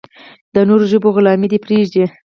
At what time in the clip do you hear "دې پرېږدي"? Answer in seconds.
1.51-2.03